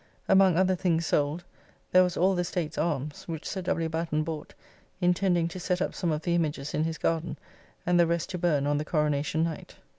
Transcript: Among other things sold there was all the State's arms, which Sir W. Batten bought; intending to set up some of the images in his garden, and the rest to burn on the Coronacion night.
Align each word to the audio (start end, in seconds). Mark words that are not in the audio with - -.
Among 0.27 0.57
other 0.57 0.75
things 0.75 1.05
sold 1.05 1.43
there 1.91 2.01
was 2.01 2.17
all 2.17 2.33
the 2.33 2.43
State's 2.43 2.75
arms, 2.79 3.27
which 3.27 3.47
Sir 3.47 3.61
W. 3.61 3.87
Batten 3.87 4.23
bought; 4.23 4.55
intending 4.99 5.47
to 5.49 5.59
set 5.59 5.79
up 5.79 5.93
some 5.93 6.11
of 6.11 6.23
the 6.23 6.33
images 6.33 6.73
in 6.73 6.85
his 6.85 6.97
garden, 6.97 7.37
and 7.85 7.99
the 7.99 8.07
rest 8.07 8.31
to 8.31 8.39
burn 8.39 8.65
on 8.65 8.79
the 8.79 8.85
Coronacion 8.85 9.43
night. 9.43 9.75